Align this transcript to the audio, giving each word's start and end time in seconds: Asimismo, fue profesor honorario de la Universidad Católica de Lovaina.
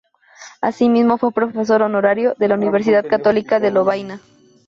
Asimismo, 0.61 1.19
fue 1.19 1.31
profesor 1.31 1.83
honorario 1.83 2.33
de 2.39 2.47
la 2.47 2.55
Universidad 2.55 3.05
Católica 3.05 3.59
de 3.59 3.69
Lovaina. 3.69 4.19